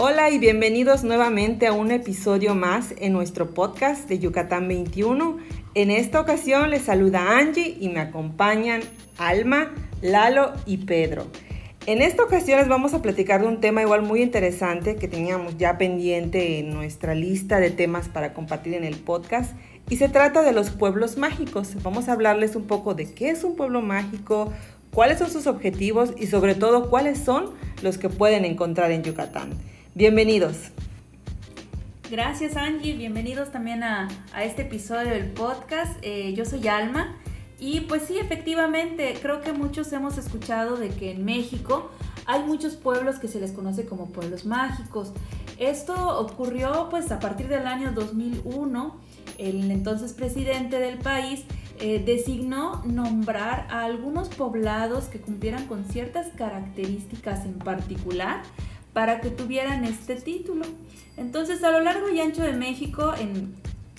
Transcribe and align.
Hola 0.00 0.30
y 0.30 0.38
bienvenidos 0.38 1.02
nuevamente 1.02 1.66
a 1.66 1.72
un 1.72 1.90
episodio 1.90 2.54
más 2.54 2.94
en 2.98 3.12
nuestro 3.12 3.52
podcast 3.52 4.08
de 4.08 4.20
Yucatán 4.20 4.68
21. 4.68 5.38
En 5.74 5.90
esta 5.90 6.20
ocasión 6.20 6.70
les 6.70 6.82
saluda 6.82 7.36
Angie 7.36 7.76
y 7.80 7.88
me 7.88 7.98
acompañan 7.98 8.80
Alma, 9.16 9.72
Lalo 10.00 10.52
y 10.66 10.76
Pedro. 10.76 11.26
En 11.86 12.00
esta 12.00 12.22
ocasión 12.22 12.60
les 12.60 12.68
vamos 12.68 12.94
a 12.94 13.02
platicar 13.02 13.40
de 13.40 13.48
un 13.48 13.60
tema 13.60 13.82
igual 13.82 14.02
muy 14.02 14.22
interesante 14.22 14.94
que 14.94 15.08
teníamos 15.08 15.58
ya 15.58 15.78
pendiente 15.78 16.60
en 16.60 16.72
nuestra 16.72 17.16
lista 17.16 17.58
de 17.58 17.70
temas 17.70 18.08
para 18.08 18.34
compartir 18.34 18.74
en 18.74 18.84
el 18.84 18.94
podcast 18.94 19.56
y 19.90 19.96
se 19.96 20.08
trata 20.08 20.42
de 20.42 20.52
los 20.52 20.70
pueblos 20.70 21.16
mágicos. 21.16 21.74
Vamos 21.82 22.08
a 22.08 22.12
hablarles 22.12 22.54
un 22.54 22.68
poco 22.68 22.94
de 22.94 23.12
qué 23.12 23.30
es 23.30 23.42
un 23.42 23.56
pueblo 23.56 23.82
mágico, 23.82 24.52
cuáles 24.92 25.18
son 25.18 25.28
sus 25.28 25.48
objetivos 25.48 26.12
y 26.16 26.28
sobre 26.28 26.54
todo 26.54 26.88
cuáles 26.88 27.18
son 27.18 27.50
los 27.82 27.98
que 27.98 28.08
pueden 28.08 28.44
encontrar 28.44 28.92
en 28.92 29.02
Yucatán. 29.02 29.58
Bienvenidos. 29.98 30.70
Gracias 32.08 32.56
Angie, 32.56 32.94
bienvenidos 32.94 33.50
también 33.50 33.82
a, 33.82 34.06
este 34.40 34.62
episodio 34.62 35.10
del 35.10 35.24
podcast. 35.24 35.98
Eh, 36.02 36.34
yo 36.34 36.44
soy 36.44 36.68
Alma 36.68 37.16
y 37.58 37.80
pues 37.80 38.02
sí, 38.02 38.16
efectivamente, 38.16 39.18
creo 39.20 39.40
que 39.40 39.52
muchos 39.52 39.92
hemos 39.92 40.16
escuchado 40.16 40.76
de 40.76 40.90
que 40.90 41.10
en 41.10 41.24
México 41.24 41.90
hay 42.26 42.44
muchos 42.44 42.76
pueblos 42.76 43.18
que 43.18 43.26
se 43.26 43.40
les 43.40 43.50
conoce 43.50 43.86
como 43.86 44.06
pueblos 44.10 44.46
mágicos. 44.46 45.12
Esto 45.58 46.20
ocurrió 46.20 46.86
pues 46.90 47.10
a 47.10 47.18
partir 47.18 47.48
del 47.48 47.66
año 47.66 47.90
2001. 47.90 49.00
El 49.38 49.68
entonces 49.68 50.12
presidente 50.12 50.78
del 50.78 50.98
país 50.98 51.42
eh, 51.80 52.00
designó 52.06 52.84
nombrar 52.84 53.66
a 53.68 53.82
algunos 53.82 54.28
poblados 54.28 55.06
que 55.06 55.20
cumplieran 55.20 55.66
con 55.66 55.84
ciertas 55.86 56.28
características 56.36 57.44
en 57.44 57.54
particular 57.54 58.42
para 58.92 59.20
que 59.20 59.30
tuvieran 59.30 59.84
este 59.84 60.16
título. 60.16 60.64
Entonces, 61.16 61.62
a 61.64 61.70
lo 61.70 61.80
largo 61.80 62.08
y 62.08 62.20
ancho 62.20 62.42
de 62.42 62.52
México, 62.52 63.12
en 63.18 63.54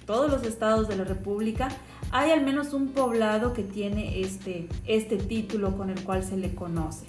todos 0.06 0.32
los 0.32 0.44
estados 0.44 0.88
de 0.88 0.96
la 0.96 1.04
República, 1.04 1.68
hay 2.12 2.32
al 2.32 2.44
menos 2.44 2.74
un 2.74 2.90
poblado 2.90 3.54
que 3.54 3.64
tiene 3.64 4.22
este, 4.22 4.68
este 4.88 5.18
título 5.18 5.78
con 5.78 5.90
el 5.90 6.04
cual 6.04 6.24
se 6.24 6.38
le 6.38 6.56
conoce. 6.56 7.06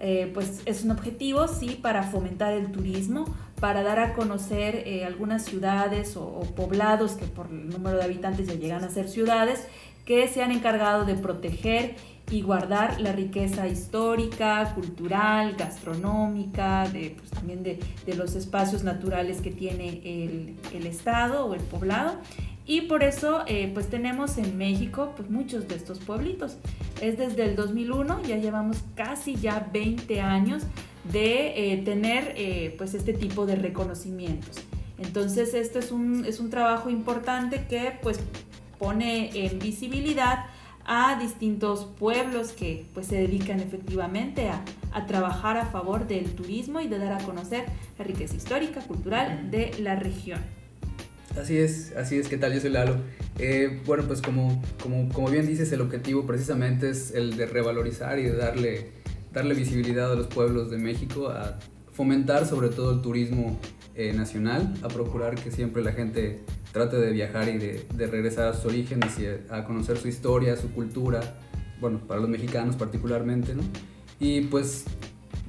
Eh, 0.00 0.30
pues 0.32 0.62
es 0.64 0.84
un 0.84 0.92
objetivo, 0.92 1.48
sí, 1.48 1.78
para 1.82 2.04
fomentar 2.04 2.54
el 2.54 2.70
turismo, 2.70 3.24
para 3.60 3.82
dar 3.82 3.98
a 3.98 4.14
conocer 4.14 4.76
eh, 4.86 5.04
algunas 5.04 5.44
ciudades 5.44 6.16
o, 6.16 6.22
o, 6.22 6.42
poblados 6.54 7.12
que 7.12 7.26
por 7.26 7.48
el 7.48 7.68
número 7.68 7.98
de 7.98 8.04
habitantes 8.04 8.46
ya 8.46 8.54
llegan 8.54 8.84
a 8.84 8.90
ser 8.90 9.08
ciudades, 9.08 9.66
que 10.04 10.28
se 10.28 10.42
han 10.42 10.52
encargado 10.52 11.04
de 11.04 11.14
proteger 11.14 11.96
y 12.30 12.42
guardar 12.42 13.00
la 13.00 13.12
riqueza 13.12 13.66
histórica, 13.68 14.74
cultural, 14.74 15.54
gastronómica, 15.56 16.88
de, 16.88 17.16
pues, 17.18 17.30
también 17.30 17.62
de, 17.62 17.80
de, 18.04 18.14
los 18.14 18.34
espacios 18.34 18.84
naturales 18.84 19.40
que 19.40 19.50
tiene 19.50 20.00
el, 20.04 20.56
el, 20.74 20.86
estado 20.86 21.46
o 21.46 21.54
el 21.54 21.60
poblado. 21.60 22.16
Y 22.66 22.82
por 22.82 23.02
eso 23.02 23.44
eh, 23.46 23.70
pues 23.72 23.88
tenemos 23.88 24.36
en 24.36 24.58
México 24.58 25.14
pues, 25.16 25.30
muchos 25.30 25.68
de 25.68 25.76
estos 25.76 26.00
pueblitos. 26.00 26.58
Es 27.00 27.16
desde 27.16 27.44
el 27.44 27.56
2001, 27.56 28.22
ya 28.24 28.36
llevamos 28.36 28.84
casi 28.94 29.36
ya 29.36 29.70
20 29.72 30.20
años 30.20 30.64
de 31.10 31.72
eh, 31.72 31.78
tener 31.78 32.34
eh, 32.36 32.74
pues 32.76 32.92
este 32.92 33.14
tipo 33.14 33.46
de 33.46 33.56
reconocimientos. 33.56 34.58
Entonces 34.98 35.54
esto 35.54 35.78
es 35.78 35.90
un, 35.90 36.26
es 36.26 36.40
un 36.40 36.50
trabajo 36.50 36.90
importante 36.90 37.64
que 37.68 37.98
pues 38.02 38.20
pone 38.78 39.30
en 39.46 39.58
visibilidad 39.58 40.46
a 40.88 41.18
distintos 41.20 41.84
pueblos 41.84 42.52
que 42.52 42.86
pues 42.94 43.06
se 43.06 43.16
dedican 43.16 43.60
efectivamente 43.60 44.48
a, 44.48 44.64
a, 44.92 45.06
trabajar 45.06 45.58
a 45.58 45.66
favor 45.66 46.08
del 46.08 46.34
turismo 46.34 46.80
y 46.80 46.88
de 46.88 46.98
dar 46.98 47.12
a 47.12 47.18
conocer 47.18 47.66
la 47.98 48.04
riqueza 48.04 48.34
histórica, 48.34 48.80
cultural 48.80 49.50
de 49.50 49.70
la 49.80 49.96
región. 49.96 50.40
Así 51.38 51.58
es, 51.58 51.94
así 51.94 52.16
es, 52.16 52.26
¿qué 52.28 52.38
tal? 52.38 52.54
Yo 52.54 52.60
soy 52.60 52.70
Lalo. 52.70 52.96
Eh, 53.38 53.82
bueno, 53.84 54.04
pues 54.06 54.22
como, 54.22 54.62
como, 54.82 55.08
como, 55.10 55.28
bien 55.28 55.46
dices, 55.46 55.70
el 55.72 55.82
objetivo 55.82 56.26
precisamente 56.26 56.88
es 56.88 57.12
el 57.14 57.36
de 57.36 57.44
revalorizar 57.44 58.18
y 58.18 58.24
de 58.24 58.34
darle, 58.34 58.92
darle 59.32 59.54
visibilidad 59.54 60.10
a 60.10 60.16
los 60.16 60.26
pueblos 60.26 60.70
de 60.70 60.78
México, 60.78 61.30
fomentar 61.98 62.46
sobre 62.46 62.68
todo 62.68 62.92
el 62.92 63.00
turismo 63.00 63.58
eh, 63.96 64.12
nacional, 64.12 64.72
a 64.84 64.88
procurar 64.88 65.34
que 65.34 65.50
siempre 65.50 65.82
la 65.82 65.90
gente 65.90 66.38
trate 66.72 66.96
de 66.96 67.10
viajar 67.10 67.48
y 67.48 67.58
de, 67.58 67.86
de, 67.92 68.06
regresar 68.06 68.46
a 68.46 68.54
sus 68.54 68.66
orígenes 68.66 69.18
y 69.18 69.26
a 69.52 69.64
conocer 69.64 69.96
su 69.96 70.06
historia, 70.06 70.56
su 70.56 70.70
cultura, 70.70 71.18
bueno, 71.80 71.98
para 72.06 72.20
los 72.20 72.30
mexicanos 72.30 72.76
particularmente, 72.76 73.52
¿no? 73.52 73.62
Y 74.20 74.42
pues 74.42 74.84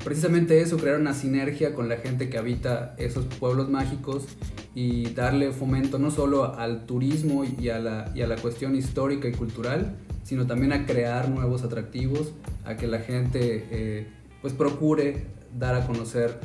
precisamente 0.03 0.59
eso, 0.59 0.77
crear 0.77 0.99
una 0.99 1.13
sinergia 1.13 1.75
con 1.75 1.87
la 1.87 1.97
gente 1.97 2.31
que 2.31 2.39
habita 2.39 2.95
esos 2.97 3.25
pueblos 3.25 3.69
mágicos 3.69 4.25
y 4.73 5.13
darle 5.13 5.51
fomento 5.51 5.99
no 5.99 6.09
solo 6.09 6.55
al 6.55 6.87
turismo 6.87 7.43
y 7.45 7.69
a 7.69 7.77
la, 7.77 8.11
y 8.15 8.23
a 8.23 8.27
la 8.27 8.37
cuestión 8.37 8.75
histórica 8.75 9.27
y 9.27 9.33
cultural, 9.33 9.97
sino 10.23 10.47
también 10.47 10.73
a 10.73 10.87
crear 10.87 11.29
nuevos 11.29 11.61
atractivos, 11.61 12.33
a 12.65 12.75
que 12.75 12.87
la 12.87 13.01
gente 13.01 13.67
eh, 13.69 14.07
pues 14.41 14.53
procure 14.53 15.37
dar 15.57 15.75
a 15.75 15.85
conocer 15.85 16.39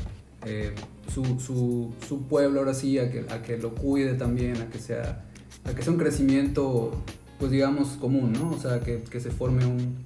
eh, 0.47 0.75
su, 1.13 1.41
su, 1.41 1.93
su, 2.07 2.23
pueblo 2.23 2.61
ahora 2.61 2.75
sí, 2.75 2.99
a 2.99 3.11
que, 3.11 3.27
a 3.31 3.43
que 3.43 3.59
lo 3.59 3.75
cuide 3.75 4.15
también, 4.15 4.61
a 4.61 4.69
que 4.69 4.79
sea, 4.79 5.25
a 5.65 5.75
que 5.75 5.83
sea 5.83 5.93
un 5.93 5.99
crecimiento 5.99 6.93
pues 7.39 7.51
digamos 7.51 7.89
común, 8.01 8.33
¿no? 8.33 8.51
O 8.51 8.59
sea, 8.59 8.81
que, 8.81 9.03
que 9.03 9.21
se 9.21 9.31
forme 9.31 9.67
un, 9.67 9.97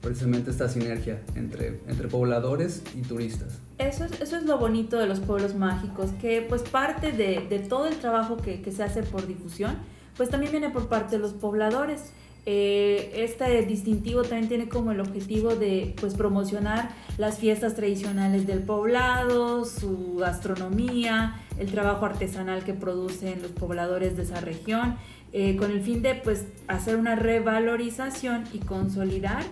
precisamente 0.00 0.50
esta 0.50 0.68
sinergia 0.68 1.20
entre, 1.34 1.80
entre 1.86 2.08
pobladores 2.08 2.82
y 2.94 3.02
turistas. 3.02 3.58
Eso 3.78 4.04
es, 4.04 4.20
eso 4.20 4.36
es 4.36 4.44
lo 4.44 4.58
bonito 4.58 4.98
de 4.98 5.06
los 5.06 5.20
pueblos 5.20 5.54
mágicos, 5.54 6.10
que 6.20 6.44
pues 6.48 6.62
parte 6.62 7.12
de, 7.12 7.46
de 7.48 7.58
todo 7.58 7.86
el 7.86 7.96
trabajo 7.96 8.36
que, 8.36 8.62
que, 8.62 8.72
se 8.72 8.82
hace 8.82 9.02
por 9.02 9.26
difusión, 9.26 9.76
pues 10.16 10.30
también 10.30 10.52
viene 10.52 10.70
por 10.70 10.88
parte 10.88 11.16
de 11.16 11.22
los 11.22 11.32
pobladores. 11.32 12.12
Eh, 12.46 13.12
este 13.16 13.62
distintivo 13.66 14.22
también 14.22 14.48
tiene 14.48 14.68
como 14.68 14.92
el 14.92 15.00
objetivo 15.00 15.54
de 15.54 15.94
pues 16.00 16.14
promocionar 16.14 16.90
las 17.18 17.38
fiestas 17.38 17.74
tradicionales 17.74 18.46
del 18.46 18.60
poblado, 18.62 19.64
su 19.66 20.16
gastronomía, 20.16 21.40
el 21.58 21.70
trabajo 21.70 22.06
artesanal 22.06 22.64
que 22.64 22.72
producen 22.72 23.42
los 23.42 23.50
pobladores 23.50 24.16
de 24.16 24.22
esa 24.22 24.40
región, 24.40 24.96
eh, 25.32 25.56
con 25.56 25.70
el 25.70 25.82
fin 25.82 26.02
de 26.02 26.14
pues 26.14 26.46
hacer 26.66 26.96
una 26.96 27.14
revalorización 27.14 28.44
y 28.52 28.58
consolidar 28.58 29.42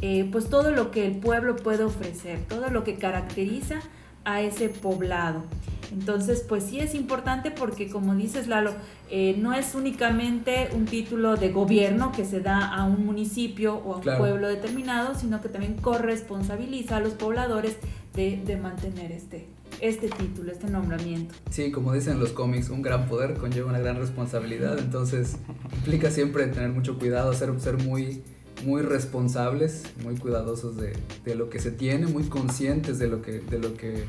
eh, 0.00 0.28
pues 0.30 0.48
todo 0.48 0.70
lo 0.70 0.90
que 0.90 1.06
el 1.06 1.16
pueblo 1.16 1.56
puede 1.56 1.84
ofrecer, 1.84 2.40
todo 2.48 2.70
lo 2.70 2.82
que 2.82 2.94
caracteriza 2.94 3.80
a 4.24 4.40
ese 4.40 4.68
poblado. 4.68 5.44
Entonces, 5.92 6.44
pues 6.46 6.64
sí 6.64 6.80
es 6.80 6.94
importante 6.94 7.50
porque, 7.50 7.88
como 7.88 8.14
dices 8.14 8.46
Lalo, 8.46 8.72
eh, 9.10 9.36
no 9.38 9.54
es 9.54 9.74
únicamente 9.74 10.68
un 10.74 10.84
título 10.84 11.36
de 11.36 11.50
gobierno 11.50 12.12
que 12.12 12.24
se 12.24 12.40
da 12.40 12.74
a 12.74 12.84
un 12.84 13.06
municipio 13.06 13.76
o 13.76 13.94
a 13.94 13.96
un 13.96 14.02
claro. 14.02 14.18
pueblo 14.18 14.48
determinado, 14.48 15.14
sino 15.14 15.40
que 15.40 15.48
también 15.48 15.74
corresponsabiliza 15.74 16.96
a 16.96 17.00
los 17.00 17.14
pobladores 17.14 17.76
de, 18.14 18.42
de 18.44 18.56
mantener 18.56 19.12
este, 19.12 19.46
este 19.80 20.08
título, 20.08 20.52
este 20.52 20.68
nombramiento. 20.68 21.34
Sí, 21.50 21.70
como 21.70 21.92
dicen 21.92 22.18
los 22.18 22.30
cómics, 22.30 22.68
un 22.68 22.82
gran 22.82 23.06
poder 23.06 23.34
conlleva 23.34 23.70
una 23.70 23.78
gran 23.78 23.96
responsabilidad, 23.96 24.78
entonces 24.78 25.36
implica 25.72 26.10
siempre 26.10 26.46
tener 26.48 26.70
mucho 26.70 26.98
cuidado, 26.98 27.32
ser, 27.32 27.58
ser 27.60 27.78
muy 27.78 28.22
muy 28.64 28.82
responsables, 28.82 29.84
muy 30.02 30.16
cuidadosos 30.16 30.76
de, 30.76 30.92
de, 31.24 31.34
lo 31.36 31.48
que 31.48 31.60
se 31.60 31.70
tiene, 31.70 32.08
muy 32.08 32.24
conscientes 32.24 32.98
de 32.98 33.06
lo 33.06 33.22
que, 33.22 33.38
de 33.38 33.60
lo 33.60 33.74
que 33.74 34.02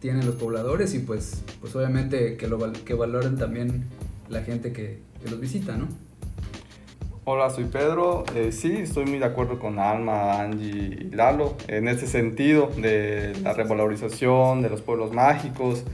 tienen 0.00 0.26
los 0.26 0.34
pobladores 0.36 0.94
y 0.94 0.98
pues, 1.00 1.42
pues 1.60 1.76
obviamente 1.76 2.36
que, 2.36 2.48
lo, 2.48 2.58
que 2.72 2.94
valoren 2.94 3.36
también 3.36 3.84
la 4.28 4.42
gente 4.42 4.72
que, 4.72 4.98
que 5.22 5.30
los 5.30 5.40
visita, 5.40 5.76
¿no? 5.76 5.88
Hola, 7.24 7.50
soy 7.50 7.64
Pedro. 7.64 8.24
Eh, 8.34 8.50
sí, 8.50 8.72
estoy 8.78 9.04
muy 9.04 9.18
de 9.18 9.26
acuerdo 9.26 9.58
con 9.58 9.78
Alma, 9.78 10.40
Angie 10.40 10.98
y 11.00 11.10
Lalo 11.14 11.54
en 11.68 11.86
ese 11.86 12.06
sentido 12.06 12.70
de 12.76 13.34
la 13.42 13.52
revalorización 13.52 14.62
de 14.62 14.70
los 14.70 14.80
pueblos 14.80 15.12
mágicos. 15.12 15.84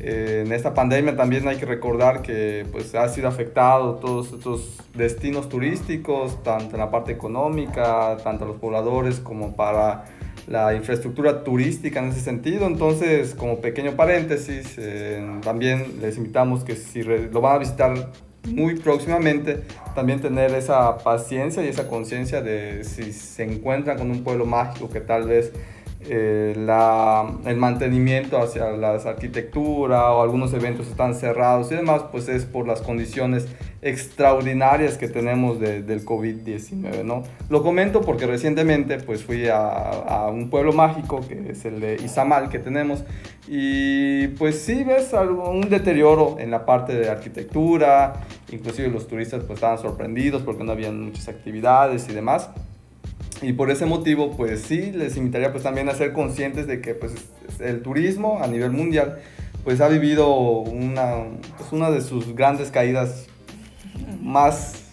Eh, 0.00 0.42
en 0.44 0.52
esta 0.52 0.74
pandemia 0.74 1.14
también 1.14 1.46
hay 1.46 1.56
que 1.56 1.66
recordar 1.66 2.20
que 2.22 2.66
pues, 2.72 2.94
ha 2.96 3.08
sido 3.08 3.28
afectado 3.28 3.94
todos 3.96 4.32
estos 4.32 4.80
destinos 4.94 5.48
turísticos, 5.48 6.42
tanto 6.42 6.74
en 6.74 6.80
la 6.80 6.90
parte 6.90 7.12
económica, 7.12 8.16
tanto 8.24 8.44
los 8.44 8.56
pobladores 8.56 9.20
como 9.20 9.54
para 9.54 10.04
la 10.46 10.74
infraestructura 10.74 11.44
turística 11.44 12.00
en 12.00 12.10
ese 12.10 12.20
sentido. 12.20 12.66
Entonces, 12.66 13.34
como 13.34 13.60
pequeño 13.60 13.92
paréntesis, 13.92 14.74
eh, 14.78 15.24
también 15.42 16.00
les 16.00 16.16
invitamos 16.16 16.64
que 16.64 16.76
si 16.76 17.02
lo 17.02 17.40
van 17.40 17.56
a 17.56 17.58
visitar 17.58 18.10
muy 18.48 18.74
próximamente, 18.76 19.62
también 19.94 20.20
tener 20.20 20.52
esa 20.54 20.98
paciencia 20.98 21.64
y 21.64 21.68
esa 21.68 21.88
conciencia 21.88 22.42
de 22.42 22.84
si 22.84 23.12
se 23.12 23.44
encuentran 23.44 23.98
con 23.98 24.10
un 24.10 24.24
pueblo 24.24 24.46
mágico 24.46 24.88
que 24.90 25.00
tal 25.00 25.28
vez 25.28 25.52
eh, 26.08 26.54
la, 26.56 27.26
el 27.44 27.56
mantenimiento 27.56 28.38
hacia 28.38 28.70
las 28.72 29.06
arquitecturas 29.06 30.02
o 30.08 30.22
algunos 30.22 30.52
eventos 30.52 30.88
están 30.88 31.14
cerrados 31.14 31.70
y 31.72 31.76
demás, 31.76 32.02
pues 32.10 32.28
es 32.28 32.44
por 32.44 32.66
las 32.66 32.82
condiciones 32.82 33.46
extraordinarias 33.82 34.96
que 34.96 35.08
tenemos 35.08 35.58
del 35.58 36.04
COVID-19, 36.04 37.04
¿no? 37.04 37.24
Lo 37.48 37.62
comento 37.62 38.00
porque 38.00 38.26
recientemente 38.26 38.98
pues 38.98 39.24
fui 39.24 39.48
a, 39.48 39.58
a, 39.58 40.28
un 40.28 40.50
pueblo 40.50 40.72
mágico 40.72 41.20
que 41.26 41.50
es 41.50 41.64
el 41.64 41.80
de 41.80 41.96
Izamal 41.96 42.48
que 42.48 42.60
tenemos 42.60 43.04
y 43.48 44.28
pues 44.28 44.60
sí 44.62 44.84
ves 44.84 45.14
algo, 45.14 45.50
un 45.50 45.68
deterioro 45.68 46.36
en 46.38 46.50
la 46.50 46.64
parte 46.64 46.94
de 46.94 47.10
arquitectura, 47.10 48.14
inclusive 48.52 48.88
los 48.88 49.08
turistas 49.08 49.42
pues 49.44 49.56
estaban 49.56 49.78
sorprendidos 49.78 50.42
porque 50.42 50.62
no 50.62 50.72
habían 50.72 51.00
muchas 51.00 51.28
actividades 51.28 52.08
y 52.08 52.12
demás. 52.12 52.50
Y 53.42 53.54
por 53.54 53.70
ese 53.70 53.86
motivo, 53.86 54.36
pues 54.36 54.62
sí, 54.62 54.92
les 54.92 55.16
invitaría 55.16 55.50
pues 55.50 55.64
también 55.64 55.88
a 55.88 55.94
ser 55.94 56.12
conscientes 56.12 56.66
de 56.68 56.80
que 56.80 56.94
pues 56.94 57.12
el 57.58 57.82
turismo 57.82 58.40
a 58.40 58.46
nivel 58.46 58.70
mundial 58.70 59.18
pues 59.64 59.80
ha 59.80 59.88
vivido 59.88 60.28
una, 60.34 61.24
pues, 61.56 61.72
una 61.72 61.90
de 61.90 62.00
sus 62.00 62.34
grandes 62.34 62.70
caídas 62.70 63.26
más 64.20 64.84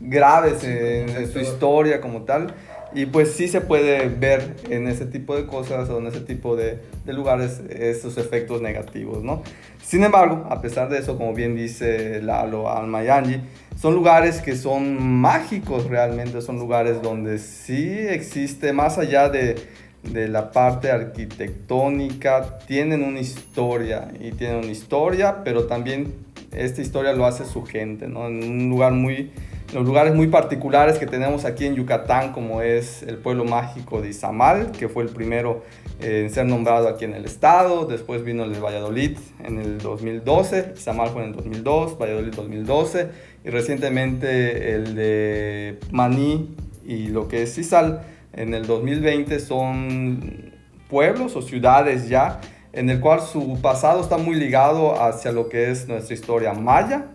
graves 0.00 0.64
en, 0.64 1.30
su 1.32 1.38
historia 1.38 2.00
como 2.00 2.22
tal. 2.22 2.54
Y 2.94 3.06
pues 3.06 3.32
sí 3.32 3.48
se 3.48 3.60
puede 3.60 4.08
ver 4.08 4.56
en 4.68 4.86
ese 4.86 5.06
tipo 5.06 5.34
de 5.34 5.46
cosas 5.46 5.88
o 5.88 5.98
en 5.98 6.06
ese 6.06 6.20
tipo 6.20 6.56
de, 6.56 6.78
de, 7.06 7.12
lugares 7.12 7.60
esos 7.70 8.18
efectos 8.18 8.60
negativos, 8.60 9.22
¿no? 9.22 9.42
Sin 9.82 10.04
embargo, 10.04 10.46
a 10.50 10.60
pesar 10.60 10.88
de 10.90 10.98
eso, 10.98 11.16
como 11.16 11.32
bien 11.32 11.56
dice 11.56 12.20
Lalo 12.20 12.70
Almayangi, 12.70 13.40
son 13.80 13.94
lugares 13.94 14.40
que 14.40 14.56
son 14.56 15.02
mágicos 15.02 15.88
realmente, 15.88 16.40
son 16.42 16.58
lugares 16.58 17.00
donde 17.02 17.38
sí 17.38 17.88
existe, 17.98 18.72
más 18.72 18.98
allá 18.98 19.28
de, 19.28 19.56
de 20.02 20.28
la 20.28 20.50
parte 20.50 20.90
arquitectónica, 20.90 22.58
tienen 22.66 23.02
una 23.02 23.20
historia 23.20 24.08
y 24.20 24.32
tienen 24.32 24.58
una 24.58 24.70
historia, 24.70 25.42
pero 25.44 25.64
también 25.64 26.12
esta 26.52 26.82
historia 26.82 27.12
lo 27.12 27.24
hace 27.24 27.44
su 27.44 27.64
gente, 27.64 28.08
¿no? 28.08 28.26
En 28.26 28.42
un 28.42 28.68
lugar 28.68 28.92
muy, 28.92 29.30
los 29.72 29.86
lugares 29.86 30.14
muy 30.14 30.26
particulares 30.26 30.98
que 30.98 31.06
tenemos 31.06 31.44
aquí 31.44 31.64
en 31.64 31.74
Yucatán, 31.74 32.32
como 32.32 32.60
es 32.60 33.02
el 33.02 33.16
pueblo 33.16 33.44
mágico 33.44 34.02
de 34.02 34.10
Izamal, 34.10 34.70
que 34.72 34.88
fue 34.88 35.02
el 35.02 35.08
primero 35.08 35.62
en 36.00 36.28
ser 36.30 36.46
nombrado 36.46 36.88
aquí 36.88 37.04
en 37.04 37.14
el 37.14 37.24
estado, 37.24 37.86
después 37.86 38.22
vino 38.24 38.44
el 38.44 38.52
de 38.52 38.60
Valladolid 38.60 39.16
en 39.42 39.58
el 39.58 39.78
2012, 39.78 40.74
Izamal 40.76 41.08
fue 41.08 41.22
en 41.22 41.28
el 41.28 41.36
2002, 41.36 41.98
Valladolid 41.98 42.34
2012, 42.34 43.08
y 43.44 43.50
recientemente 43.50 44.74
el 44.74 44.94
de 44.94 45.78
Maní 45.90 46.54
y 46.84 47.06
lo 47.06 47.28
que 47.28 47.42
es 47.42 47.54
Cisal 47.54 48.02
en 48.32 48.54
el 48.54 48.66
2020 48.66 49.40
son 49.40 50.52
pueblos 50.88 51.34
o 51.36 51.42
ciudades 51.42 52.08
ya 52.08 52.40
en 52.72 52.90
el 52.90 53.00
cual 53.00 53.20
su 53.20 53.60
pasado 53.60 54.00
está 54.00 54.16
muy 54.16 54.34
ligado 54.34 55.00
hacia 55.02 55.32
lo 55.32 55.48
que 55.48 55.70
es 55.70 55.88
nuestra 55.88 56.14
historia 56.14 56.52
maya, 56.54 57.06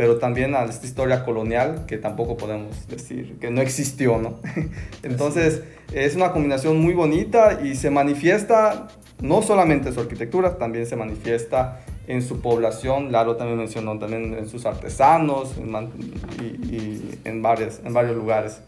pero 0.00 0.16
también 0.16 0.54
a 0.54 0.64
esta 0.64 0.86
historia 0.86 1.26
colonial 1.26 1.84
que 1.86 1.98
tampoco 1.98 2.38
podemos 2.38 2.88
decir 2.88 3.36
que 3.38 3.50
no 3.50 3.60
existió, 3.60 4.16
¿no? 4.16 4.40
Entonces 5.02 5.60
es 5.92 6.16
una 6.16 6.32
combinación 6.32 6.80
muy 6.80 6.94
bonita 6.94 7.60
y 7.62 7.74
se 7.74 7.90
manifiesta 7.90 8.88
no 9.20 9.42
solamente 9.42 9.92
su 9.92 10.00
arquitectura, 10.00 10.56
también 10.56 10.86
se 10.86 10.96
manifiesta 10.96 11.82
en 12.06 12.22
su 12.22 12.40
población, 12.40 13.12
Lalo 13.12 13.36
también 13.36 13.58
mencionó 13.58 13.98
también 13.98 14.32
en 14.32 14.48
sus 14.48 14.64
artesanos 14.64 15.56
y, 15.58 17.18
en, 17.26 17.42
varios, 17.42 17.80
en 17.84 17.92
varios 17.92 18.16
lugares 18.16 18.62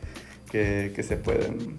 que, 0.50 0.92
que, 0.94 1.02
se 1.02 1.16
pueden 1.16 1.78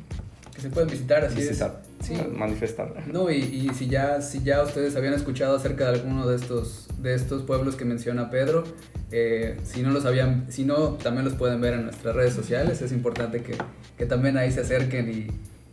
que 0.55 0.61
se 0.61 0.69
pueden 0.71 0.89
visitar 0.89 1.25
así 1.25 1.35
visitar, 1.35 1.83
sí. 2.03 2.15
manifestar 2.35 3.07
no 3.07 3.31
y, 3.31 3.37
y, 3.37 3.69
si 3.73 3.87
ya 3.87 4.21
si 4.21 4.43
ya 4.43 4.63
ustedes 4.63 4.95
habían 4.95 5.13
escuchado 5.13 5.55
acerca 5.55 5.89
de 5.89 5.99
alguno 5.99 6.27
de 6.27 6.35
estos 6.35 6.87
de 6.99 7.15
estos 7.15 7.43
pueblos 7.43 7.75
que 7.75 7.85
menciona 7.85 8.29
Pedro 8.29 8.63
eh, 9.11 9.57
si 9.63 9.81
no 9.81 9.91
los 9.91 10.05
habían 10.05 10.51
si 10.51 10.65
no 10.65 10.93
también 10.93 11.25
los 11.25 11.35
pueden 11.35 11.61
ver 11.61 11.73
en 11.73 11.83
nuestras 11.85 12.15
redes 12.15 12.33
sociales 12.33 12.81
es 12.81 12.91
importante 12.91 13.41
que, 13.41 13.55
que 13.97 14.05
también 14.05 14.37
ahí 14.37 14.51
se 14.51 14.61
acerquen 14.61 15.09
y 15.09 15.27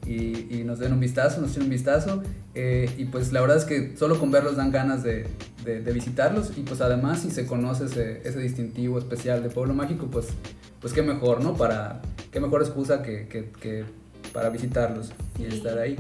y, 0.07 0.65
nos 0.65 0.79
den 0.79 0.93
un 0.93 1.01
vistazo, 1.01 1.41
nos 1.41 1.55
den 1.55 1.65
un 1.65 1.71
vistazo. 1.71 2.23
Eh, 2.55 2.91
y 2.99 3.05
pues 3.05 3.33
la 3.33 3.41
verdad 3.41 3.57
es 3.57 3.65
que 3.65 3.97
solo 3.97 4.19
con 4.19 4.31
verlos 4.31 4.57
dan 4.57 4.73
ganas 4.73 5.03
de, 5.03 5.27
de, 5.65 5.93
visitarlos. 5.93 6.57
Y 6.57 6.63
pues 6.63 6.81
además 6.81 7.21
si 7.21 7.31
se 7.31 7.47
conoce 7.47 7.85
ese, 7.85 8.23
ese, 8.25 8.41
distintivo 8.41 8.99
especial 8.99 9.43
de 9.43 9.51
Pueblo 9.51 9.75
Mágico, 9.75 10.07
pues, 10.11 10.29
pues 10.81 10.93
qué 10.93 11.03
mejor, 11.03 11.43
¿no? 11.43 11.55
Para, 11.55 12.03
qué 12.33 12.41
mejor 12.41 12.63
excusa 12.63 13.03
que, 13.03 13.29
que, 13.29 13.51
que 13.61 13.85
para 14.33 14.51
visitarlos 14.51 15.13
y 15.39 15.45
estar 15.45 15.79
ahí. 15.79 15.97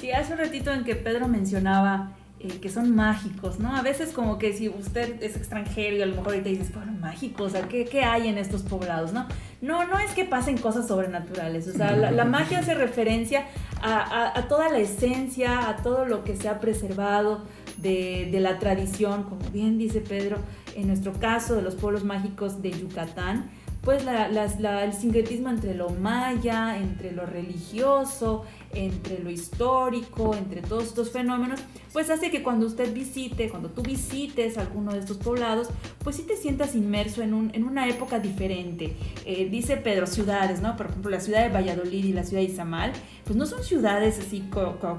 Sí, 0.00 0.10
hace 0.12 0.32
un 0.32 0.38
ratito 0.38 0.72
en 0.72 0.84
que 0.84 0.96
Pedro 0.96 1.28
mencionaba 1.28 2.12
eh, 2.42 2.58
que 2.62 2.70
son 2.70 2.96
mágicos, 2.96 3.58
¿no? 3.58 3.76
A 3.76 3.82
veces 3.82 4.12
como 4.12 4.38
que 4.38 4.54
si 4.54 4.70
usted 4.70 5.22
es 5.22 5.36
extranjero 5.36 5.96
y 5.96 6.00
a 6.00 6.06
lo 6.06 6.16
mejor 6.16 6.28
ahorita 6.28 6.48
dices, 6.48 6.72
bueno, 6.72 6.92
mágicos, 6.92 7.48
o 7.48 7.50
sea, 7.50 7.68
¿qué, 7.68 7.84
¿qué, 7.84 8.02
hay 8.02 8.28
en 8.28 8.38
estos 8.38 8.62
poblados, 8.62 9.12
no? 9.12 9.26
No, 9.60 9.86
no 9.86 9.98
es 9.98 10.12
que 10.12 10.24
pasen 10.24 10.56
cosas 10.56 10.88
sobrenaturales, 10.88 11.68
o 11.68 11.72
sea, 11.72 11.94
la, 11.94 12.24
magia 12.24 12.60
hace 12.60 12.72
referencia 12.72 13.44
a, 13.82 14.38
a, 14.38 14.48
toda 14.48 14.70
la 14.70 14.78
esencia, 14.78 15.68
a 15.68 15.76
todo 15.82 16.06
lo 16.06 16.24
que 16.24 16.34
se 16.34 16.48
ha 16.48 16.60
preservado 16.60 17.42
de, 17.76 18.30
de 18.32 18.40
la 18.40 18.58
tradición, 18.58 19.24
como 19.24 19.42
bien 19.50 19.76
dice 19.76 20.00
Pedro, 20.00 20.38
en 20.76 20.86
nuestro 20.86 21.12
caso 21.12 21.56
de 21.56 21.60
los 21.60 21.74
pueblos 21.74 22.04
mágicos 22.04 22.62
de 22.62 22.70
Yucatán, 22.70 23.50
pues 23.82 24.04
la, 24.04 24.84
el 24.84 24.92
sincretismo 24.92 25.48
entre 25.48 25.74
lo 25.74 25.90
maya, 25.90 26.76
entre 26.76 27.12
lo 27.12 27.24
religioso, 27.24 28.44
entre 28.72 29.18
lo 29.18 29.30
histórico, 29.30 30.34
entre 30.34 30.62
todos 30.62 30.84
estos 30.84 31.10
fenómenos, 31.10 31.60
pues 31.92 32.08
hace 32.10 32.30
que 32.30 32.42
cuando 32.42 32.66
usted 32.66 32.92
visite, 32.92 33.48
cuando 33.48 33.70
tú 33.70 33.82
visites 33.82 34.58
alguno 34.58 34.92
de 34.92 35.00
estos 35.00 35.16
poblados, 35.16 35.68
pues 36.04 36.16
sí 36.16 36.22
te 36.22 36.36
sientas 36.36 36.74
inmerso 36.74 37.22
en, 37.22 37.34
un, 37.34 37.50
en 37.54 37.64
una 37.64 37.88
época 37.88 38.20
diferente. 38.20 38.96
Eh, 39.24 39.48
dice 39.50 39.76
Pedro, 39.76 40.06
ciudades, 40.06 40.60
¿no? 40.60 40.76
Por 40.76 40.86
ejemplo, 40.86 41.10
la 41.10 41.20
ciudad 41.20 41.42
de 41.42 41.48
Valladolid 41.48 42.04
y 42.04 42.12
la 42.12 42.24
ciudad 42.24 42.42
de 42.42 42.48
Izamal, 42.48 42.92
pues 43.24 43.36
no 43.36 43.46
son 43.46 43.64
ciudades 43.64 44.18
así 44.18 44.48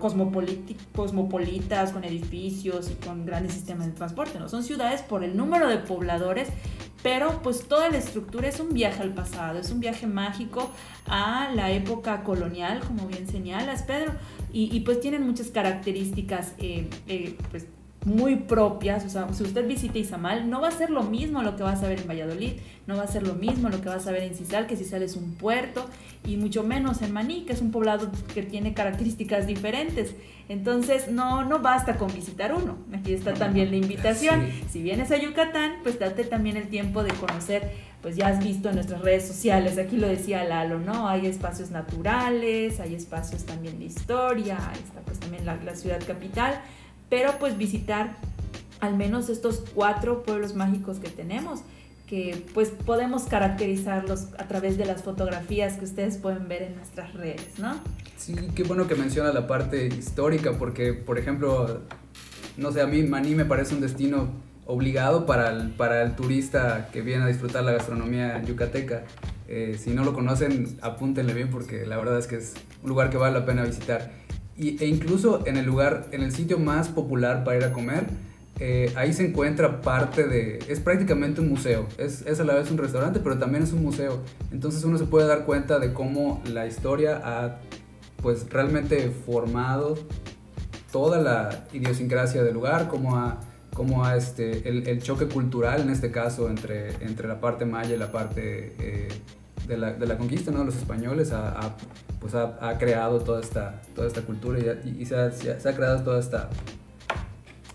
cosmopolitas, 0.01 1.91
con 1.91 2.03
edificios 2.03 2.91
y 2.91 3.05
con 3.05 3.25
grandes 3.25 3.53
sistemas 3.53 3.87
de 3.87 3.93
transporte, 3.93 4.39
¿no? 4.39 4.49
Son 4.49 4.63
ciudades 4.63 5.01
por 5.01 5.23
el 5.23 5.37
número 5.37 5.67
de 5.67 5.77
pobladores 5.77 6.49
pero 7.03 7.41
pues 7.41 7.67
toda 7.67 7.89
la 7.89 7.97
estructura 7.97 8.47
es 8.47 8.59
un 8.59 8.73
viaje 8.73 9.01
al 9.01 9.13
pasado, 9.13 9.59
es 9.59 9.71
un 9.71 9.79
viaje 9.79 10.05
mágico 10.07 10.69
a 11.07 11.49
la 11.53 11.71
época 11.71 12.23
colonial, 12.23 12.79
como 12.81 13.07
bien 13.07 13.27
señalas, 13.61 13.83
Pedro, 13.83 14.13
y, 14.53 14.81
pues 14.81 14.99
tienen 14.99 15.25
muchas 15.25 15.47
características 15.47 16.53
eh, 16.57 16.89
eh, 17.07 17.35
pues, 17.51 17.67
muy 18.05 18.35
propias, 18.35 19.05
o 19.05 19.09
sea, 19.09 19.31
si 19.31 19.43
usted 19.43 19.67
visita 19.67 19.99
Izamal, 19.99 20.49
no 20.49 20.59
va 20.59 20.69
a 20.69 20.71
ser 20.71 20.89
lo 20.89 21.03
mismo 21.03 21.43
lo 21.43 21.55
que 21.55 21.61
va 21.61 21.71
a 21.71 21.81
ver 21.81 21.99
en 22.01 22.07
Valladolid, 22.07 22.53
no 22.87 22.97
va 22.97 23.03
a 23.03 23.07
ser 23.07 23.27
lo 23.27 23.35
mismo 23.35 23.69
lo 23.69 23.79
que 23.79 23.89
va 23.89 23.95
a 23.95 24.11
ver 24.11 24.23
en 24.23 24.33
Cisal, 24.33 24.65
que 24.65 24.75
Cisal 24.75 25.03
es 25.03 25.15
un 25.15 25.35
puerto, 25.35 25.87
y 26.25 26.37
mucho 26.37 26.63
menos 26.63 27.03
en 27.03 27.11
Maní, 27.11 27.45
que 27.45 27.53
es 27.53 27.61
un 27.61 27.71
poblado 27.71 28.11
que 28.33 28.41
tiene 28.41 28.73
características 28.73 29.45
diferentes. 29.45 30.15
Entonces, 30.49 31.09
no, 31.09 31.45
no 31.45 31.59
basta 31.59 31.97
con 31.97 32.13
visitar 32.13 32.53
uno. 32.53 32.77
Aquí 32.93 33.13
está 33.13 33.33
también 33.33 33.71
la 33.71 33.77
invitación. 33.77 34.47
Si 34.69 34.81
vienes 34.81 35.11
a 35.11 35.17
Yucatán, 35.17 35.75
pues 35.83 35.99
date 35.99 36.23
también 36.23 36.57
el 36.57 36.67
tiempo 36.67 37.03
de 37.03 37.13
conocer, 37.13 37.71
pues 38.01 38.15
ya 38.15 38.27
has 38.27 38.43
visto 38.43 38.69
en 38.69 38.75
nuestras 38.75 39.01
redes 39.01 39.27
sociales, 39.27 39.77
aquí 39.77 39.97
lo 39.97 40.07
decía 40.07 40.43
Lalo, 40.43 40.79
¿no? 40.79 41.07
Hay 41.07 41.27
espacios 41.27 41.69
naturales, 41.69 42.79
hay 42.79 42.95
espacios 42.95 43.45
también 43.45 43.77
de 43.77 43.85
historia, 43.85 44.57
está 44.73 45.01
pues 45.05 45.19
también 45.19 45.45
la, 45.45 45.55
la 45.57 45.75
ciudad 45.75 46.01
capital, 46.05 46.59
pero 47.11 47.33
pues 47.39 47.57
visitar 47.57 48.15
al 48.79 48.97
menos 48.97 49.29
estos 49.29 49.63
cuatro 49.75 50.23
pueblos 50.23 50.55
mágicos 50.55 50.97
que 50.97 51.09
tenemos 51.09 51.59
que 52.07 52.43
pues 52.53 52.69
podemos 52.69 53.23
caracterizarlos 53.23 54.29
a 54.37 54.47
través 54.47 54.77
de 54.77 54.85
las 54.85 55.03
fotografías 55.03 55.77
que 55.77 55.85
ustedes 55.85 56.17
pueden 56.17 56.47
ver 56.47 56.63
en 56.63 56.75
nuestras 56.75 57.13
redes, 57.13 57.57
¿no? 57.57 57.79
Sí, 58.17 58.35
qué 58.53 58.63
bueno 58.63 58.85
que 58.87 58.95
menciona 58.95 59.31
la 59.31 59.47
parte 59.47 59.87
histórica, 59.87 60.51
porque 60.59 60.93
por 60.93 61.17
ejemplo, 61.17 61.79
no 62.57 62.71
sé, 62.73 62.81
a 62.81 62.87
mí 62.87 63.03
Maní 63.03 63.33
me 63.33 63.45
parece 63.45 63.75
un 63.75 63.81
destino 63.81 64.29
obligado 64.65 65.25
para 65.25 65.51
el, 65.51 65.69
para 65.69 66.01
el 66.01 66.15
turista 66.17 66.89
que 66.91 67.01
viene 67.01 67.23
a 67.23 67.27
disfrutar 67.27 67.63
la 67.63 67.71
gastronomía 67.71 68.43
yucateca. 68.43 69.03
Eh, 69.47 69.77
si 69.81 69.91
no 69.91 70.03
lo 70.03 70.13
conocen, 70.13 70.77
apúntenle 70.81 71.33
bien 71.33 71.49
porque 71.49 71.85
la 71.85 71.97
verdad 71.97 72.19
es 72.19 72.27
que 72.27 72.35
es 72.35 72.53
un 72.83 72.89
lugar 72.89 73.09
que 73.09 73.17
vale 73.17 73.39
la 73.39 73.45
pena 73.45 73.63
visitar. 73.63 74.11
E 74.61 74.85
incluso 74.85 75.45
en 75.47 75.57
el 75.57 75.65
lugar, 75.65 76.07
en 76.11 76.21
el 76.21 76.31
sitio 76.31 76.59
más 76.59 76.89
popular 76.89 77.43
para 77.43 77.57
ir 77.57 77.63
a 77.63 77.73
comer, 77.73 78.05
eh, 78.59 78.93
ahí 78.95 79.11
se 79.11 79.25
encuentra 79.25 79.81
parte 79.81 80.27
de... 80.27 80.59
Es 80.67 80.79
prácticamente 80.79 81.41
un 81.41 81.49
museo. 81.49 81.87
Es, 81.97 82.39
a 82.39 82.43
la 82.43 82.53
vez 82.53 82.69
un 82.69 82.77
restaurante, 82.77 83.19
pero 83.19 83.39
también 83.39 83.63
es 83.63 83.73
un 83.73 83.81
museo. 83.81 84.19
Entonces 84.51 84.83
uno 84.83 84.99
se 84.99 85.05
puede 85.05 85.27
dar 85.27 85.45
cuenta 85.45 85.79
de 85.79 85.93
cómo 85.93 86.43
la 86.45 86.67
historia 86.67 87.21
ha 87.23 87.57
pues 88.21 88.47
realmente 88.51 89.09
formado 89.25 89.97
toda 90.91 91.19
la 91.19 91.65
idiosincrasia 91.73 92.43
del 92.43 92.53
lugar, 92.53 92.87
cómo 92.87 93.17
ha, 93.17 93.39
cómo 93.73 94.05
ha 94.05 94.15
este, 94.15 94.69
el, 94.69 94.87
el, 94.87 95.01
choque 95.01 95.25
cultural 95.25 95.81
en 95.81 95.89
este 95.89 96.11
caso 96.11 96.47
entre, 96.47 97.03
entre 97.03 97.27
la 97.27 97.39
parte 97.39 97.65
maya 97.65 97.95
y 97.95 97.97
la 97.97 98.11
parte 98.11 98.75
eh, 98.77 99.07
de, 99.67 99.77
la, 99.77 99.93
de, 99.93 100.05
la, 100.05 100.17
conquista, 100.17 100.51
¿no? 100.51 100.63
Los 100.63 100.75
españoles 100.75 101.31
ha, 101.31 101.49
ha 101.49 101.75
pues 102.19 102.35
ha, 102.35 102.57
ha, 102.61 102.77
creado 102.77 103.19
toda 103.19 103.41
esta, 103.41 103.81
toda 103.95 104.07
esta 104.07 104.21
cultura 104.21 104.59
y, 104.83 105.01
y 105.01 105.05
se, 105.05 105.15
ha, 105.15 105.31
se 105.31 105.51
ha 105.51 105.75
creado 105.75 106.03
toda 106.03 106.19
esta 106.19 106.49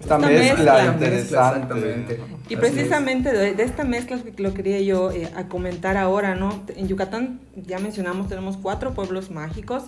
esta, 0.00 0.18
mezcla, 0.18 0.84
interesante. 0.92 2.20
Y 2.48 2.56
precisamente 2.56 3.32
de, 3.32 3.54
de, 3.54 3.62
esta 3.62 3.84
mezcla 3.84 4.18
que 4.18 4.42
lo 4.42 4.52
quería 4.52 4.80
yo 4.80 5.10
eh, 5.10 5.28
a 5.34 5.48
comentar 5.48 5.96
ahora, 5.96 6.34
¿no? 6.34 6.64
En 6.76 6.86
Yucatán, 6.86 7.40
ya 7.54 7.78
mencionamos, 7.78 8.28
tenemos 8.28 8.58
cuatro 8.58 8.92
pueblos 8.92 9.30
mágicos 9.30 9.84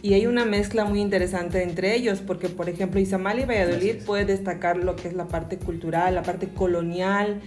y 0.00 0.14
hay 0.14 0.26
una 0.26 0.44
mezcla 0.44 0.84
muy 0.84 1.00
interesante 1.00 1.62
entre 1.62 1.94
ellos, 1.96 2.20
porque 2.24 2.48
por 2.48 2.68
ejemplo 2.68 3.00
Izamal 3.00 3.40
y 3.40 3.44
Valladolid 3.46 3.96
puede 4.06 4.24
destacar 4.24 4.76
lo 4.76 4.94
que 4.94 5.08
es 5.08 5.14
la 5.14 5.26
parte 5.26 5.58
cultural, 5.58 6.14
la 6.14 6.22
parte 6.22 6.48
colonial, 6.48 7.40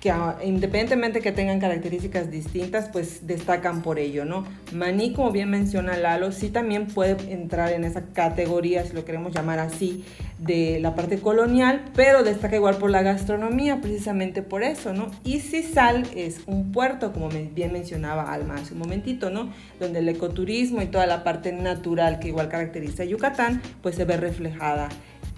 que 0.00 0.12
independientemente 0.44 1.20
que 1.20 1.32
tengan 1.32 1.58
características 1.58 2.30
distintas, 2.30 2.88
pues 2.88 3.26
destacan 3.26 3.82
por 3.82 3.98
ello, 3.98 4.24
¿no? 4.24 4.44
Maní, 4.72 5.12
como 5.12 5.32
bien 5.32 5.50
menciona 5.50 5.96
Lalo, 5.96 6.30
sí 6.30 6.50
también 6.50 6.86
puede 6.86 7.32
entrar 7.32 7.72
en 7.72 7.84
esa 7.84 8.02
categoría, 8.12 8.84
si 8.84 8.94
lo 8.94 9.04
queremos 9.04 9.34
llamar 9.34 9.58
así, 9.58 10.04
de 10.38 10.78
la 10.80 10.94
parte 10.94 11.18
colonial, 11.18 11.84
pero 11.96 12.22
destaca 12.22 12.54
igual 12.54 12.76
por 12.76 12.90
la 12.90 13.02
gastronomía, 13.02 13.80
precisamente 13.80 14.42
por 14.42 14.62
eso, 14.62 14.92
¿no? 14.92 15.10
Y 15.24 15.40
Sal 15.40 16.04
es 16.14 16.42
un 16.46 16.70
puerto, 16.70 17.12
como 17.12 17.28
bien 17.28 17.72
mencionaba 17.72 18.32
Alma 18.32 18.54
hace 18.54 18.74
un 18.74 18.78
momentito, 18.78 19.30
¿no? 19.30 19.52
Donde 19.80 19.98
el 19.98 20.08
ecoturismo 20.08 20.80
y 20.80 20.86
toda 20.86 21.06
la 21.06 21.24
parte 21.24 21.52
natural 21.52 22.20
que 22.20 22.28
igual 22.28 22.48
caracteriza 22.48 23.02
a 23.02 23.06
Yucatán, 23.06 23.60
pues 23.82 23.96
se 23.96 24.04
ve 24.04 24.16
reflejada 24.16 24.88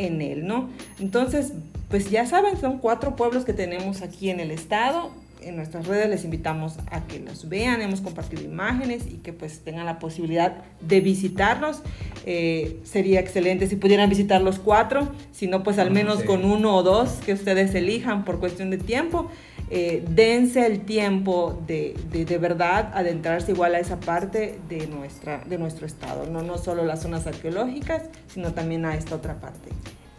en 0.01 0.23
él, 0.23 0.47
¿no? 0.47 0.71
Entonces, 0.99 1.53
pues 1.89 2.11
ya 2.11 2.27
saben, 2.27 2.59
son 2.59 2.79
cuatro 2.79 3.17
pueblos 3.17 3.45
que 3.45 3.53
tenemos 3.53 4.03
aquí 4.03 4.31
en 4.31 4.41
el 4.41 4.51
estado. 4.51 5.11
En 5.43 5.57
nuestras 5.57 5.87
redes 5.87 6.09
les 6.09 6.25
invitamos 6.25 6.75
a 6.91 7.07
que 7.07 7.19
los 7.19 7.49
vean, 7.49 7.81
hemos 7.81 8.03
compartido 8.03 8.43
imágenes 8.43 9.07
y 9.07 9.19
que 9.19 9.33
pues 9.33 9.61
tengan 9.61 9.87
la 9.87 9.99
posibilidad 9.99 10.59
de 10.81 11.01
visitarlos. 11.01 11.83
Eh, 12.27 12.79
sería 12.85 13.21
excelente 13.21 13.67
si 13.67 13.77
pudieran 13.77 14.11
visitar 14.11 14.43
los 14.43 14.59
cuatro, 14.59 15.09
si 15.33 15.47
no 15.47 15.63
pues 15.63 15.79
al 15.79 15.91
menos 15.91 16.21
sí. 16.21 16.27
con 16.27 16.45
uno 16.45 16.77
o 16.77 16.83
dos 16.83 17.21
que 17.25 17.33
ustedes 17.33 17.75
elijan 17.75 18.25
por 18.25 18.39
cuestión 18.39 18.71
de 18.71 18.79
tiempo. 18.79 19.31
Eh, 19.73 20.05
dense 20.09 20.67
el 20.67 20.81
tiempo 20.81 21.63
de, 21.65 21.97
de, 22.11 22.25
de, 22.25 22.39
verdad 22.39 22.91
adentrarse 22.93 23.53
igual 23.53 23.77
a 23.77 23.79
esa 23.79 24.01
parte 24.01 24.59
de, 24.69 24.89
nuestra, 24.89 25.45
de 25.47 25.59
nuestro 25.59 25.87
estado, 25.87 26.27
no, 26.27 26.43
no 26.43 26.59
solo 26.59 26.85
las 26.85 27.03
zonas 27.03 27.29
arqueológicas, 27.29 28.03
sino 28.27 28.53
también 28.53 28.85
a 28.85 28.97
esta 28.97 29.15
otra 29.15 29.41
parte. 29.41 29.71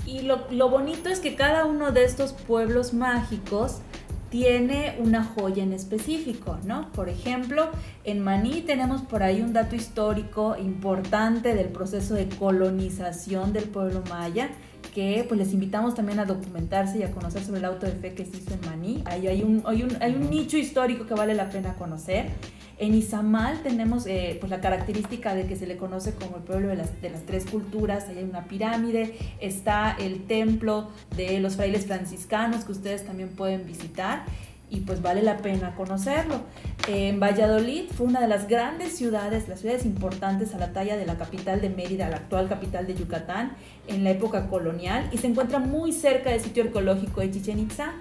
Y 0.06 0.22
lo, 0.22 0.50
lo, 0.52 0.70
bonito 0.70 1.10
es 1.10 1.20
que 1.20 1.36
cada 1.36 1.66
uno 1.66 1.92
de 1.92 2.06
estos 2.06 2.32
pueblos 2.32 2.94
mágicos 2.94 3.82
tiene 4.30 4.96
una 5.00 5.26
joya 5.26 5.64
en 5.64 5.74
específico, 5.74 6.58
¿no? 6.64 6.90
Por 6.94 7.10
ejemplo, 7.10 7.70
en 8.06 8.22
Maní 8.22 8.62
tenemos 8.62 9.02
por 9.02 9.22
ahí 9.22 9.42
un 9.42 9.52
dato 9.52 9.76
histórico 9.76 10.56
importante 10.58 11.54
del 11.54 11.68
proceso 11.68 12.14
de 12.14 12.30
colonización 12.30 13.52
del 13.52 13.66
pueblo 13.66 14.02
maya, 14.10 14.50
que 14.94 15.26
pues 15.28 15.40
les 15.40 15.54
invitamos 15.54 15.96
también 15.96 16.20
a 16.20 16.26
documentarse 16.26 17.00
y 17.00 17.04
a 17.04 17.12
conocer 17.12 17.44
sobre 17.44 17.60
el 17.60 17.66
auto 17.66 17.86
de 17.86 17.94
fe 17.94 18.14
que 18.14 18.26
se 18.26 18.38
hizo 18.38 18.54
en 18.54 18.62
Maní. 18.66 19.04
Ahí 19.06 19.28
hay 19.28 19.42
un, 19.42 19.64
hay 19.66 19.84
un, 19.84 19.98
hay 20.02 20.16
un 20.16 20.30
nicho 20.30 20.58
histórico 20.58 21.06
que 21.06 21.14
vale 21.14 21.34
la 21.34 21.50
pena 21.50 21.76
conocer. 21.76 22.30
En 22.78 22.96
Izamal 22.96 23.62
tenemos 23.62 24.08
eh, 24.08 24.38
pues 24.40 24.50
la 24.50 24.60
característica 24.60 25.36
de 25.36 25.46
que 25.46 25.56
se 25.56 25.68
le 25.68 25.78
conoce 25.78 26.16
como 26.16 26.38
el 26.38 26.44
pueblo 26.44 26.68
de 26.70 26.76
las, 26.76 27.02
de 27.02 27.10
las, 27.12 27.26
tres 27.26 27.46
culturas. 27.46 28.10
Ahí 28.10 28.18
hay 28.18 28.24
una 28.24 28.46
pirámide, 28.46 29.16
está 29.40 29.96
el 30.00 30.26
templo 30.26 30.90
de 31.16 31.40
los 31.40 31.58
frailes 31.58 31.86
franciscanos 31.86 32.66
que 32.66 32.72
ustedes 32.72 33.06
también 33.06 33.30
pueden 33.30 33.66
visitar 33.68 34.26
y 34.72 34.80
pues 34.80 35.02
vale 35.02 35.22
la 35.22 35.38
pena 35.38 35.76
conocerlo. 35.76 36.42
En 36.88 37.20
Valladolid 37.20 37.84
fue 37.92 38.08
una 38.08 38.22
de 38.22 38.28
las 38.28 38.48
grandes 38.48 38.96
ciudades, 38.96 39.48
las 39.48 39.60
ciudades 39.60 39.86
importantes 39.86 40.56
a 40.56 40.58
la 40.58 40.72
talla 40.72 40.98
de 40.98 41.06
la 41.06 41.18
capital 41.18 41.62
de 41.62 41.70
Mérida, 41.70 42.10
la 42.10 42.16
actual 42.16 42.48
capital 42.48 42.88
de 42.88 42.96
Yucatán, 42.96 43.52
en 43.88 44.04
la 44.04 44.12
época 44.12 44.48
colonial 44.48 45.10
y 45.12 45.18
se 45.18 45.28
encuentra 45.28 45.60
muy 45.60 45.92
cerca 45.92 46.32
del 46.32 46.40
sitio 46.40 46.64
arqueológico 46.64 47.20
de 47.22 47.32
Chichen 47.32 47.60
Itza. 47.60 47.94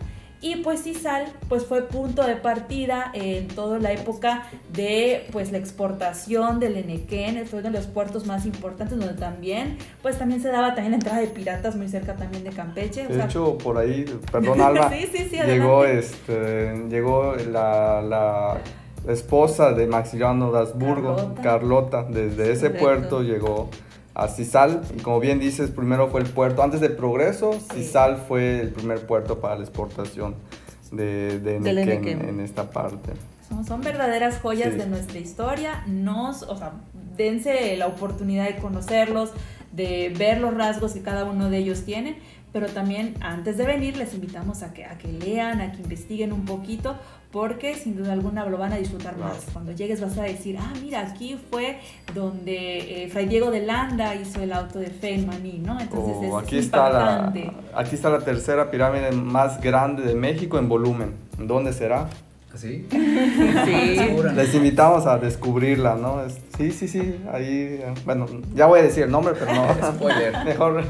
Y 0.43 0.57
pues 0.57 0.87
Izal 0.87 1.27
pues 1.49 1.67
fue 1.67 1.83
punto 1.83 2.23
de 2.27 2.37
partida 2.37 3.11
en 3.13 3.49
toda 3.49 3.79
la 3.79 3.93
época 3.93 4.45
de 4.73 5.27
pues 5.33 5.53
la 5.53 5.59
exportación 5.59 6.61
del 6.61 6.77
Enequén, 6.77 7.47
fue 7.47 7.61
uno 7.61 7.71
de 7.71 7.77
los 7.77 7.87
puertos 7.87 8.27
más 8.27 8.47
importantes 8.47 8.99
donde 8.99 9.15
también 9.15 9.77
pues 10.01 10.19
también 10.19 10.41
se 10.41 10.49
daba 10.49 10.69
también 10.75 10.93
la 10.93 10.97
entrada 10.97 11.21
de 11.21 11.27
piratas 11.27 11.77
muy 11.77 11.89
cerca 11.89 12.17
también 12.17 12.43
de 12.43 12.51
Campeche. 12.51 13.07
De 13.07 13.13
o 13.13 13.17
sea, 13.17 13.25
hecho 13.27 13.59
por 13.59 13.77
ahí, 13.77 14.07
perdón 14.33 14.61
Alba, 14.61 14.91
sí, 14.91 15.07
sí, 15.13 15.29
sí, 15.31 15.37
llegó, 15.37 15.85
este, 15.85 16.87
llegó 16.89 17.35
la, 17.37 18.01
la 18.01 18.59
esposa 19.13 19.73
de 19.73 19.87
Maximiliano 19.87 20.53
de 20.53 20.59
Habsburgo, 20.59 21.17
Carlota, 21.43 21.43
Carlota 21.43 22.03
desde 22.05 22.53
ese 22.53 22.67
Correcto. 22.67 22.81
puerto 22.81 23.23
llegó 23.23 23.71
a 24.21 24.29
Cisal 24.29 24.83
y 24.95 25.01
como 25.01 25.19
bien 25.19 25.41
dices, 25.41 25.71
primero 25.71 26.09
fue 26.09 26.21
el 26.21 26.29
puerto, 26.29 26.63
antes 26.63 26.81
de 26.81 26.91
Progreso. 26.91 27.59
Cisal 27.73 28.19
fue 28.19 28.61
el 28.61 28.69
primer 28.69 29.07
puerto 29.07 29.41
para 29.41 29.57
la 29.57 29.63
exportación 29.63 30.35
de, 30.93 31.41
de 31.41 31.59
Nequén 31.59 32.29
en 32.29 32.41
esta 32.41 32.71
parte. 32.71 33.13
Son, 33.49 33.65
son 33.65 33.81
verdaderas 33.81 34.39
joyas 34.39 34.73
sí. 34.73 34.79
de 34.79 34.87
nuestra 34.87 35.19
historia, 35.19 35.83
nos, 35.87 36.43
o 36.43 36.57
sea, 36.57 36.73
dense 37.17 37.77
la 37.79 37.87
oportunidad 37.87 38.45
de 38.45 38.57
conocerlos, 38.57 39.31
de 39.73 40.15
ver 40.17 40.39
los 40.39 40.55
rasgos 40.55 40.93
que 40.93 41.01
cada 41.01 41.25
uno 41.25 41.49
de 41.49 41.57
ellos 41.57 41.85
tiene, 41.85 42.19
pero 42.53 42.67
también 42.67 43.15
antes 43.21 43.57
de 43.57 43.65
venir 43.65 43.97
les 43.97 44.15
invitamos 44.15 44.63
a 44.63 44.73
que, 44.73 44.85
a 44.85 44.99
que 44.99 45.09
lean, 45.09 45.61
a 45.61 45.73
que 45.73 45.83
investiguen 45.83 46.33
un 46.33 46.45
poquito, 46.45 46.97
porque 47.31 47.75
sin 47.75 47.97
duda 47.97 48.13
alguna 48.13 48.45
lo 48.47 48.59
van 48.59 48.73
a 48.73 48.77
disfrutar 48.77 49.17
más. 49.17 49.47
Cuando 49.53 49.73
llegues 49.73 50.01
vas 50.01 50.19
a 50.19 50.23
decir, 50.23 50.57
ah, 50.59 50.73
mira, 50.83 51.01
aquí 51.01 51.39
fue 51.51 51.79
donde 52.13 53.05
eh, 53.05 53.09
Fray 53.09 53.27
Diego 53.27 53.51
de 53.51 53.61
Landa 53.61 54.15
hizo 54.17 54.43
el 54.43 54.53
auto 54.53 54.81
de 54.81 54.89
fe 54.89 55.15
en 55.15 55.27
Maní, 55.27 55.59
¿no? 55.59 55.79
Entonces 55.79 56.17
oh, 56.19 56.41
es 56.41 56.45
aquí 56.45 56.59
está 56.59 56.91
la, 56.91 57.33
Aquí 57.75 57.95
está 57.95 58.11
la 58.11 58.21
tercera 58.21 58.71
pirámide 58.71 59.13
más 59.13 59.61
grande 59.61 60.03
de 60.03 60.15
México 60.15 60.59
en 60.59 60.69
volumen. 60.69 61.15
¿Dónde 61.39 61.73
será? 61.73 62.09
¿Sí? 62.57 62.87
sí. 62.91 63.99
Les 64.35 64.55
invitamos 64.55 65.07
a 65.07 65.19
descubrirla, 65.19 65.95
¿no? 65.95 66.25
Es, 66.25 66.39
sí, 66.57 66.73
sí, 66.73 66.89
sí. 66.89 67.17
Ahí, 67.33 67.81
bueno, 68.05 68.27
ya 68.55 68.67
voy 68.67 68.81
a 68.81 68.83
decir 68.83 69.05
el 69.05 69.11
nombre, 69.11 69.35
pero 69.39 69.55
no. 69.55 69.93
Spoiler. 69.95 70.33
mejor, 70.45 70.85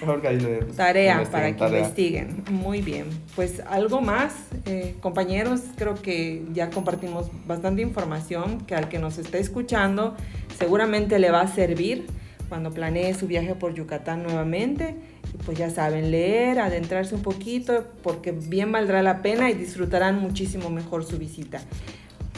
mejor 0.00 0.20
que 0.20 0.28
ahí 0.28 0.40
le, 0.40 0.56
Tarea 0.76 1.22
para 1.30 1.52
que 1.52 1.58
tarea. 1.58 1.78
investiguen. 1.78 2.42
Muy 2.50 2.82
bien. 2.82 3.06
Pues 3.36 3.62
algo 3.70 4.00
más, 4.00 4.34
eh, 4.66 4.96
compañeros. 5.00 5.60
Creo 5.76 5.94
que 5.94 6.42
ya 6.52 6.70
compartimos 6.70 7.30
bastante 7.46 7.82
información 7.82 8.60
que 8.62 8.74
al 8.74 8.88
que 8.88 8.98
nos 8.98 9.18
esté 9.18 9.38
escuchando 9.38 10.16
seguramente 10.58 11.18
le 11.18 11.30
va 11.30 11.42
a 11.42 11.48
servir 11.48 12.06
cuando 12.48 12.72
planee 12.72 13.14
su 13.14 13.26
viaje 13.26 13.54
por 13.54 13.74
Yucatán 13.74 14.22
nuevamente 14.22 14.94
pues 15.44 15.58
ya 15.58 15.70
saben, 15.70 16.10
leer, 16.10 16.58
adentrarse 16.58 17.14
un 17.14 17.22
poquito, 17.22 17.84
porque 18.02 18.32
bien 18.32 18.72
valdrá 18.72 19.02
la 19.02 19.22
pena 19.22 19.50
y 19.50 19.54
disfrutarán 19.54 20.20
muchísimo 20.20 20.70
mejor 20.70 21.04
su 21.04 21.18
visita. 21.18 21.60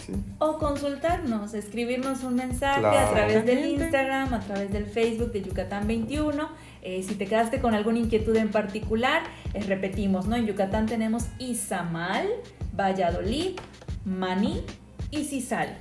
Sí. 0.07 0.13
O 0.39 0.59
consultarnos, 0.59 1.55
escribirnos 1.55 2.23
un 2.23 2.37
mensaje 2.37 2.81
claro. 2.81 2.99
a 2.99 3.11
través 3.11 3.45
del 3.45 3.67
Instagram, 3.67 4.35
a 4.35 4.41
través 4.41 4.73
del 4.73 4.87
Facebook 4.87 5.33
de 5.33 5.43
Yucatán 5.43 5.87
21. 5.87 6.49
Eh, 6.83 7.03
si 7.03 7.17
te 7.17 7.27
quedaste 7.27 7.61
con 7.61 7.75
alguna 7.75 7.99
inquietud 7.99 8.37
en 8.37 8.51
particular, 8.51 9.23
eh, 9.55 9.63
repetimos, 9.65 10.27
¿no? 10.27 10.37
En 10.37 10.47
Yucatán 10.47 10.87
tenemos 10.87 11.25
Izamal, 11.41 12.29
Valladolid, 12.79 13.57
Maní 14.05 14.63
y 15.11 15.25
Cisal. 15.25 15.77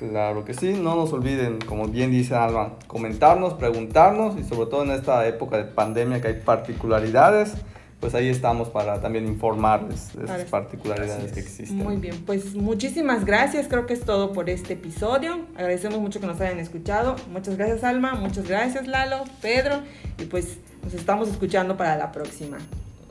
Claro 0.00 0.46
que 0.46 0.54
sí, 0.54 0.72
no 0.72 0.96
nos 0.96 1.12
olviden, 1.12 1.58
como 1.58 1.86
bien 1.86 2.10
dice 2.10 2.34
Alma, 2.34 2.72
comentarnos, 2.86 3.52
preguntarnos 3.52 4.38
y 4.38 4.44
sobre 4.44 4.70
todo 4.70 4.82
en 4.82 4.92
esta 4.92 5.26
época 5.26 5.58
de 5.58 5.64
pandemia 5.64 6.22
que 6.22 6.28
hay 6.28 6.40
particularidades, 6.42 7.52
pues 8.00 8.14
ahí 8.14 8.30
estamos 8.30 8.70
para 8.70 9.02
también 9.02 9.26
informarles 9.26 10.16
de 10.16 10.24
esas 10.24 10.44
particularidades 10.44 11.32
que 11.32 11.40
existen. 11.40 11.76
Muy 11.76 11.96
bien, 11.96 12.16
pues 12.24 12.54
muchísimas 12.54 13.26
gracias, 13.26 13.68
creo 13.68 13.84
que 13.84 13.92
es 13.92 14.00
todo 14.00 14.32
por 14.32 14.48
este 14.48 14.72
episodio. 14.72 15.40
Agradecemos 15.54 15.98
mucho 15.98 16.18
que 16.18 16.26
nos 16.26 16.40
hayan 16.40 16.60
escuchado. 16.60 17.16
Muchas 17.30 17.58
gracias 17.58 17.84
Alma, 17.84 18.14
muchas 18.14 18.48
gracias 18.48 18.86
Lalo, 18.86 19.24
Pedro 19.42 19.82
y 20.18 20.24
pues 20.24 20.56
nos 20.82 20.94
estamos 20.94 21.28
escuchando 21.28 21.76
para 21.76 21.98
la 21.98 22.10
próxima. 22.10 22.56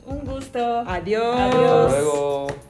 Un 0.06 0.24
gusto. 0.24 0.58
Adiós. 0.80 1.36
Adiós. 1.38 1.86
Hasta 1.86 2.00
luego. 2.00 2.69